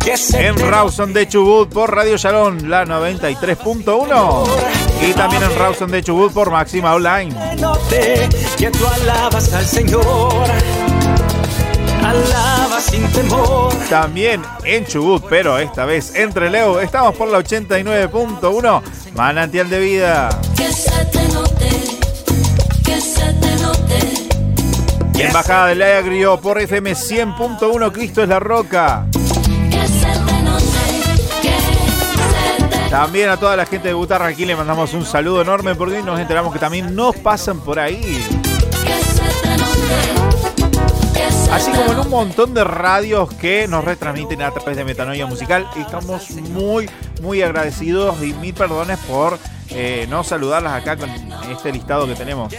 [0.09, 4.47] En Rawson de Chubut por Radio Shalom, la 93.1.
[5.05, 7.35] Y también en Rawson de Chubut por Máxima Online.
[7.57, 10.45] note que tú alabas al Señor.
[12.01, 13.73] Alaba sin temor.
[13.89, 18.81] También en Chubut, pero esta vez entre Leo, estamos por la 89.1.
[19.13, 20.29] Manantial de vida.
[20.55, 21.69] Que se te note,
[22.85, 23.99] que se te note.
[25.15, 27.91] Y Embajada del Agrio por FM 100.1.
[27.91, 29.05] Cristo es la roca.
[32.89, 36.19] También a toda la gente de Butarra aquí le mandamos un saludo enorme porque nos
[36.19, 38.23] enteramos que también nos pasan por ahí.
[41.51, 45.67] Así como en un montón de radios que nos retransmiten a través de Metanoia Musical.
[45.75, 46.89] Estamos muy,
[47.21, 49.37] muy agradecidos y mil perdones por
[49.69, 51.09] eh, no saludarlas acá con
[51.51, 52.53] este listado que tenemos.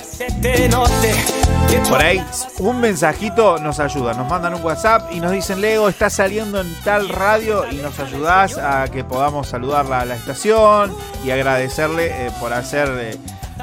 [1.89, 2.25] Por ahí,
[2.59, 4.15] un mensajito nos ayuda.
[4.15, 7.99] Nos mandan un WhatsApp y nos dicen, Leo, está saliendo en tal radio y nos
[7.99, 10.95] ayudás a que podamos saludarla a la estación
[11.25, 13.19] y agradecerle eh, por hacer eh,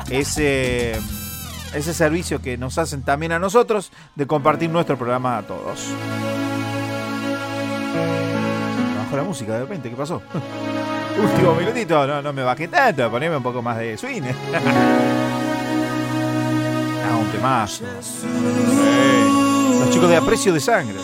[0.10, 0.94] ese,
[1.74, 5.88] ese servicio que nos hacen también a nosotros de compartir nuestro programa a todos.
[8.98, 10.22] Bajo la música de repente, ¿qué pasó?
[11.18, 14.24] Último minutito, no, no me bajé tanto, poneme un poco más de swing.
[17.04, 17.86] ah, un temazo.
[18.02, 18.28] Sí.
[19.80, 21.00] Los chicos de aprecio de sangre.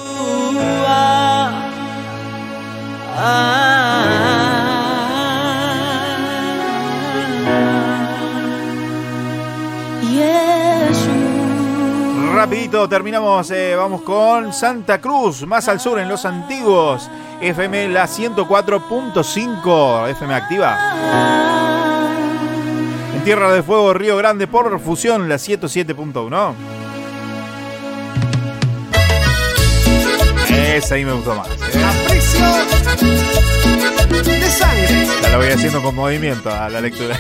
[12.34, 17.07] Rapidito, terminamos, eh, vamos con Santa Cruz, más al sur en los antiguos.
[17.42, 20.78] FM la 104.5, FM activa.
[23.16, 26.54] En Tierra de Fuego, Río Grande por fusión, la 107.1.
[30.76, 31.48] Esa ahí me gustó más.
[31.48, 31.52] ¿eh?
[34.24, 35.08] de sangre.
[35.22, 37.18] Ya lo voy haciendo con movimiento a la lectura.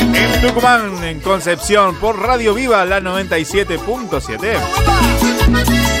[0.00, 5.91] En Tucumán, en Concepción, por Radio Viva, la 97.7.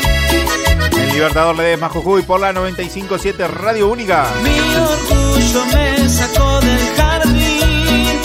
[1.12, 4.26] Libertador Ledesma Jujuy, por la 95.7 Radio Única.
[4.42, 8.20] Mi orgullo me sacó del jardín.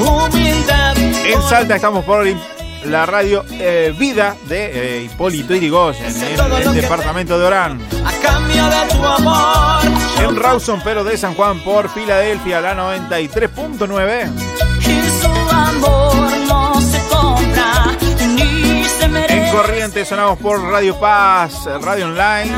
[0.00, 0.96] Humildad.
[0.96, 2.26] En Salta estamos por
[2.84, 7.80] la radio eh, Vida de eh, Hipólito Irigoyen, en el departamento de Orán.
[8.04, 9.82] A cambio de tu amor.
[10.20, 14.30] En Rawson, pero de San Juan, por Filadelfia, la 93.9.
[14.80, 16.28] Y su amor
[19.16, 22.52] En Corrientes sonamos por Radio Paz, Radio Online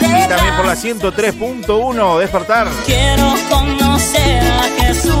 [0.00, 2.68] y también por la 103.1 Despertar.
[2.84, 5.14] Quiero conocer a Jesús.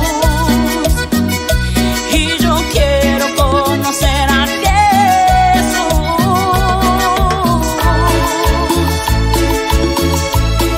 [2.12, 5.92] Y yo quiero conocer a Jesús.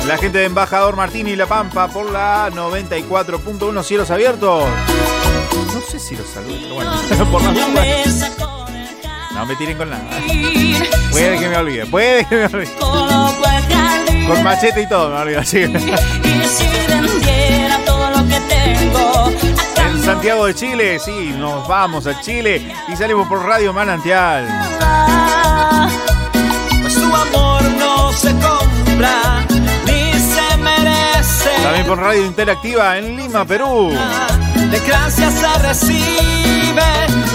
[0.07, 4.64] La gente de Embajador Martín y La Pampa por la 94.1 Cielos Abiertos.
[5.72, 8.64] No sé si los saludo, pero bueno, por las.
[9.35, 10.05] No me tiren con nada.
[11.11, 12.74] Puede que me olvide, puede que me olvide.
[14.26, 15.62] Con machete y todo me olvido, así.
[19.76, 24.47] En Santiago de Chile, sí, nos vamos a Chile y salimos por Radio Manantial.
[26.80, 29.45] Pues tu amor no se compra
[29.85, 31.51] ni se merece.
[31.62, 33.91] También por Radio Interactiva en Lima, Perú.
[34.71, 36.83] De gracias se recibe.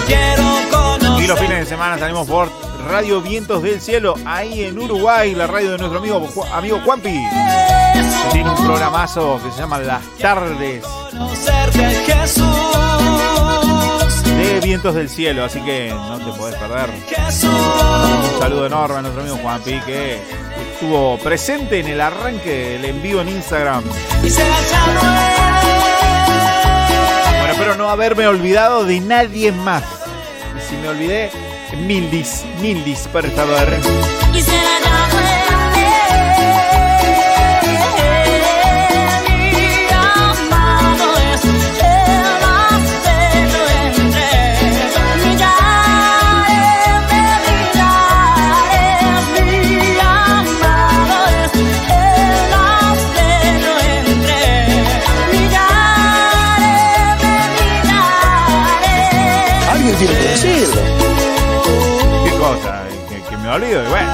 [0.06, 1.24] Quiero conocer.
[1.24, 2.50] Y los fines de semana salimos por
[2.88, 7.10] Radio Vientos del Cielo, ahí en Uruguay, la radio de nuestro amigo, Ju- amigo Juanpi.
[7.12, 10.82] que Tiene un programazo que se llama Las Tardes
[11.74, 12.44] de Jesús.
[14.24, 16.90] de Vientos del Cielo, así que no te podés perder.
[17.08, 17.50] Jesús.
[17.50, 20.20] Un saludo enorme a nuestro amigo Juanpi que
[20.72, 23.84] estuvo presente en el arranque del envío en Instagram.
[24.24, 24.42] Y se
[27.56, 29.82] Bueno, espero no haberme olvidado de nadie más.
[30.56, 31.30] Y si me olvidé,
[31.86, 33.44] mil dis, mil dis para esta
[63.60, 64.12] olvido y bueno.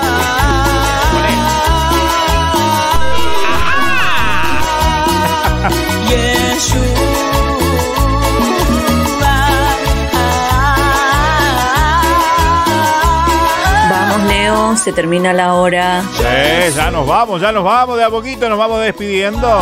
[13.90, 16.02] Vamos, Leo, se termina la hora.
[16.16, 19.60] Sí, ya nos vamos, ya nos vamos de a poquito, nos vamos despidiendo.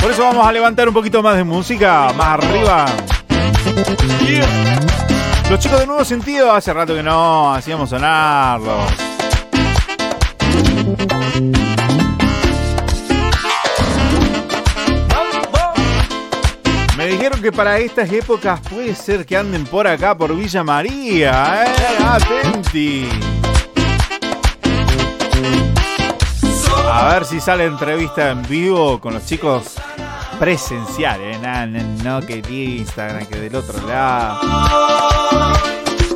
[0.00, 2.86] Por eso vamos a levantar un poquito más de música, más arriba.
[5.50, 8.90] Los chicos de Nuevo Sentido, hace rato que no hacíamos sonarlos.
[16.96, 21.64] Me dijeron que para estas épocas puede ser que anden por acá, por Villa María,
[21.66, 21.72] ¿eh?
[22.04, 23.08] Atenti.
[26.90, 29.74] A ver si sale entrevista en vivo con los chicos
[30.34, 31.38] presencial, ¿eh?
[31.40, 31.80] Nah, no,
[32.20, 34.40] no que el Instagram, que del otro lado.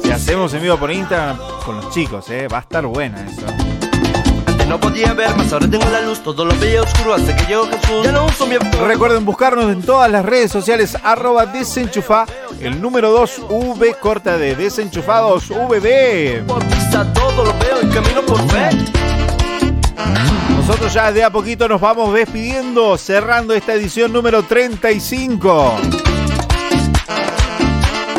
[0.03, 2.49] Si hacemos en vivo por Instagram con los chicos, ¿eh?
[2.49, 3.47] Va a estar buena eso.
[4.69, 7.67] No podía ver, más ahora tengo la luz, todo lo veía oscuro hasta que llegó
[7.67, 8.05] Jesús.
[8.05, 12.27] Ya no uso mi Recuerden buscarnos en todas las redes sociales, arroba desenchufa,
[12.61, 16.45] el número 2 V corta de desenchufados VB.
[16.47, 18.98] Por vista todo lo veo y camino por fe.
[20.57, 25.77] Nosotros ya de a poquito nos vamos despidiendo, cerrando esta edición número 35.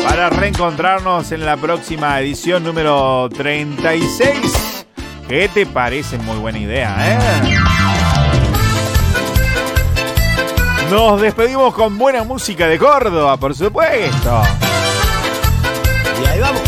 [0.02, 4.86] Para reencontrarnos en la próxima edición número 36.
[5.28, 6.18] ¿Qué te parece?
[6.18, 7.18] Muy buena idea, ¿eh?
[10.90, 14.42] Nos despedimos con buena música de Córdoba, por supuesto.
[16.20, 16.62] Y ahí vamos.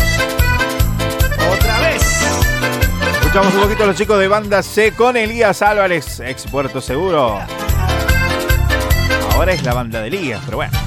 [3.33, 7.39] Escuchamos un poquito a los chicos de Banda C con Elías Álvarez, ex Puerto Seguro.
[9.31, 10.77] Ahora es la banda de Elías, pero bueno.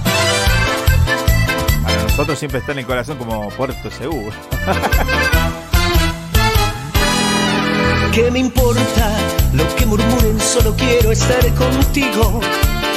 [1.83, 4.31] Para nosotros siempre está en el corazón como Puerto Seguro.
[8.15, 9.19] ¿Qué me importa
[9.53, 10.39] lo que murmuren?
[10.39, 12.41] Solo quiero estar contigo.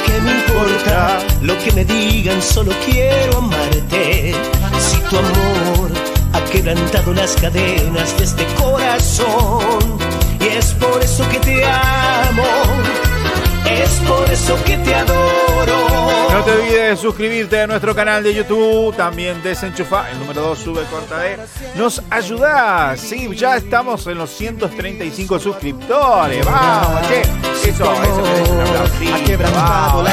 [0.06, 2.40] ¿Qué me importa lo que me digan?
[2.40, 4.32] Solo quiero amarte.
[4.78, 9.98] Si tu amor ha quebrantado las cadenas de este corazón,
[10.40, 12.42] y es por eso que te amo,
[13.64, 15.90] es por eso que te adoro.
[16.32, 20.58] No te olvides de suscribirte a nuestro canal de YouTube, también desenchufa, el número 2
[20.58, 21.38] sube corta de.
[21.74, 26.44] Nos ayuda, sí, ya estamos en los 135 suscriptores.
[26.46, 27.22] Vamos, che.
[27.68, 29.42] Eso, eso es un aplausito.
[29.54, 30.08] Vamos,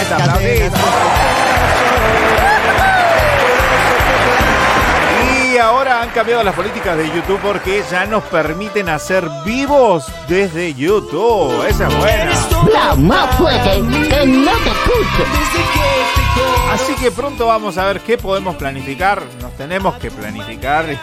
[5.59, 11.65] ahora han cambiado las políticas de YouTube porque ya nos permiten hacer vivos desde YouTube.
[11.67, 12.31] Esa es buena.
[12.71, 15.23] La más fuerte, que no te escucho.
[16.71, 19.23] Así que pronto vamos a ver qué podemos planificar.
[19.41, 20.85] Nos tenemos que planificar.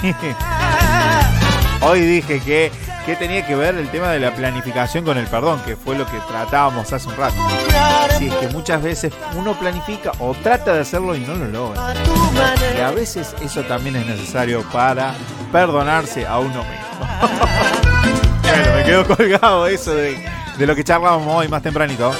[1.81, 2.73] Hoy dije que,
[3.05, 6.07] que tenía que ver el tema de la planificación con el perdón, que fue lo
[6.07, 7.37] que tratábamos hace un rato.
[8.19, 11.95] Si es que muchas veces uno planifica o trata de hacerlo y no lo logra.
[12.77, 15.15] Y a veces eso también es necesario para
[15.53, 17.09] perdonarse a uno mismo.
[18.43, 20.25] bueno, me quedo colgado eso de,
[20.57, 22.13] de lo que charlábamos hoy más tempranito.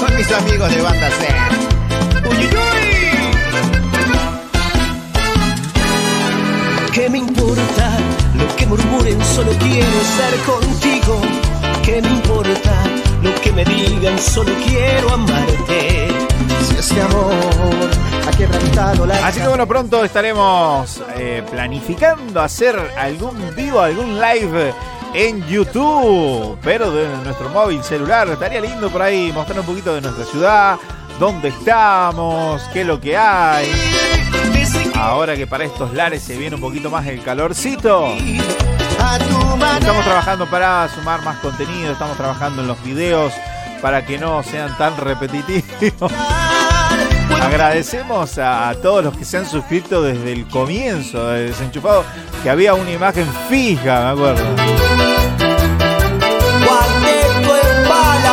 [0.00, 1.28] Son mis amigos de Banda C.
[2.28, 2.92] Uy, uy, uy.
[6.92, 7.71] ¿Qué me importa
[8.66, 9.22] murmuren?
[9.24, 11.20] Solo quiero estar contigo.
[15.12, 16.08] Amarte.
[16.64, 17.32] Si este amor
[18.26, 24.72] ha quebrantado la Así que bueno, pronto estaremos eh, planificando hacer algún vivo, algún live
[25.14, 28.28] en YouTube, pero de nuestro móvil celular.
[28.28, 30.78] Estaría lindo por ahí mostrar un poquito de nuestra ciudad,
[31.18, 33.66] dónde estamos, qué es lo que hay.
[34.94, 38.14] Ahora que para estos lares se viene un poquito más el calorcito.
[38.14, 43.32] Estamos trabajando para sumar más contenido, estamos trabajando en los videos
[43.80, 46.12] para que no sean tan repetitivos.
[47.40, 52.04] Agradecemos a, todos los que se han suscrito desde el comienzo de Desenchufado,
[52.42, 54.44] que había una imagen fija, me acuerdo.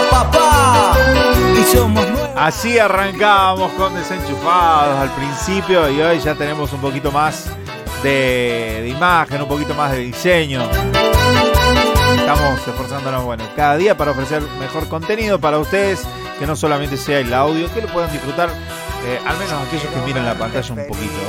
[0.09, 0.97] Papá.
[1.59, 2.08] Y somos
[2.39, 7.47] Así arrancábamos con Desenchufados al principio y hoy ya tenemos un poquito más
[8.01, 10.61] de, de imagen, un poquito más de diseño.
[12.15, 16.07] Estamos esforzándonos, bueno, cada día para ofrecer mejor contenido para ustedes,
[16.39, 18.47] que no solamente sea el audio, que lo puedan disfrutar,
[19.05, 21.19] eh, al menos aquellos que miran la pantalla un poquito.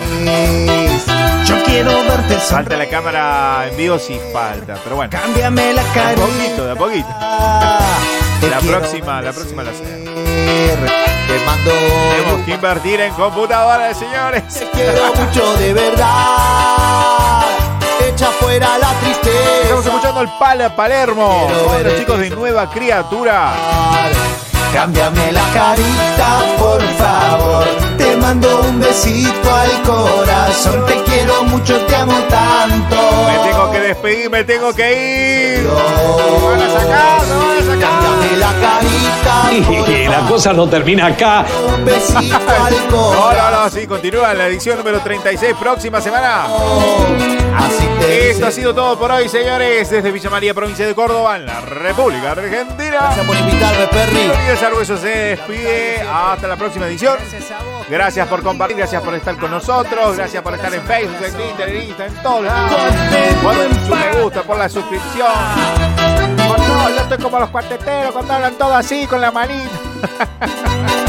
[1.44, 5.10] Yo quiero verte Falta la cámara en vivo, sí falta, pero bueno.
[5.10, 6.22] Cámbiame la De a carita.
[6.22, 7.08] poquito, de a poquito.
[8.48, 10.09] La próxima, la próxima la.
[10.24, 11.70] Te mando.
[11.70, 14.42] Tenemos que invertir en computadoras, señores.
[14.52, 17.42] Te quiero mucho de verdad.
[18.06, 19.62] Echa fuera la tristeza.
[19.62, 21.48] Estamos escuchando el Pala Palermo.
[21.82, 23.52] Los chicos de Nueva Criatura.
[24.72, 27.99] Cámbiame la carita, por favor.
[28.30, 30.86] Mando un besito al corazón.
[30.86, 32.96] Te quiero mucho, te amo tanto.
[33.26, 35.64] Me tengo que despedir, me tengo que ir.
[35.64, 38.00] Me van a sacar, me van a sacar.
[38.38, 41.44] La carita, Y la cosa no termina acá.
[41.76, 43.52] Un besito al No, corazón.
[43.52, 46.44] no, no, sí, continúa la edición número 36, próxima semana.
[47.56, 51.34] Así te Esto ha sido todo por hoy, señores, desde Villa María, provincia de Córdoba,
[51.34, 52.96] en la República Argentina.
[53.00, 54.76] Gracias por invitarme, Perry.
[54.76, 56.00] Hueso se despide.
[56.08, 57.16] Hasta la próxima edición.
[57.18, 57.50] Gracias
[58.28, 61.82] por compartir, gracias por estar con nosotros, gracias por estar en Facebook, en Twitter, en
[61.88, 62.80] Instagram, en todos lados.
[63.42, 65.28] Por su me gusta, por la suscripción.
[66.36, 69.70] Por todo, yo estoy como los cuarteteros cuando hablan todo así con la manita.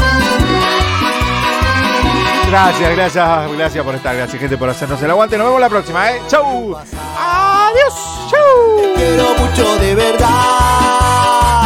[2.50, 4.14] Gracias, gracias, gracias por estar.
[4.14, 5.38] Gracias, gente, por hacernos el aguante.
[5.38, 6.20] Nos vemos la próxima, ¿eh?
[6.28, 6.76] ¡Chau!
[6.76, 7.94] ¡Adiós!
[8.30, 8.94] ¡Chau!
[8.94, 11.62] quiero mucho de verdad.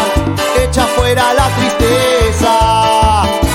[0.63, 1.66] Echa fuera la.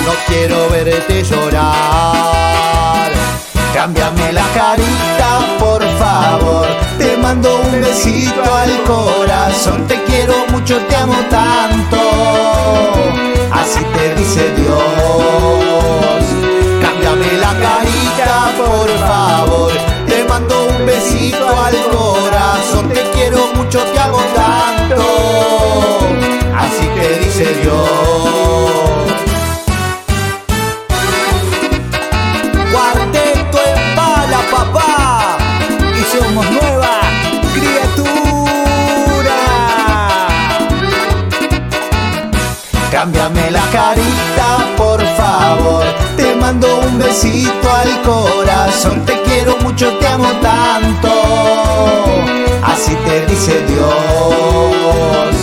[0.05, 3.11] No quiero verte llorar.
[3.73, 6.67] Cámbiame la carita, por favor.
[6.97, 9.87] Te mando un besito al corazón.
[9.87, 11.97] Te quiero mucho, te amo tanto.
[13.51, 16.21] Así te dice Dios.
[16.81, 19.71] Cámbiame la carita, por favor.
[20.07, 22.89] Te mando un besito al corazón.
[22.89, 24.80] Te quiero mucho, te amo tanto.
[43.01, 44.47] Cámbiame la carita,
[44.77, 45.83] por favor.
[46.15, 49.03] Te mando un besito al corazón.
[49.07, 51.09] Te quiero mucho, te amo tanto.
[52.63, 55.33] Así te dice Dios.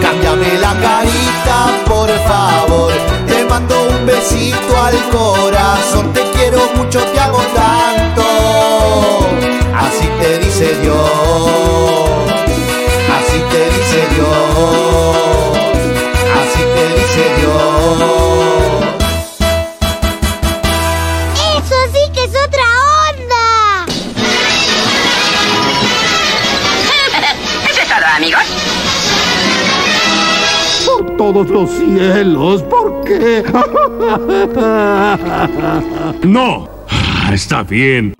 [0.00, 2.92] Cámbiame la carita, por favor.
[3.26, 6.12] Te mando un besito al corazón.
[6.12, 8.22] Te quiero mucho, te amo tanto.
[9.74, 11.00] Así te dice Dios.
[13.18, 15.09] Así te dice Dios.
[21.56, 22.64] ¡Eso sí que es otra
[23.08, 23.44] onda!
[27.70, 28.44] Eso es todo, amigos.
[30.86, 33.42] Por todos los cielos, ¿por qué?
[36.22, 36.68] No.
[36.90, 38.14] Ah, Está bien.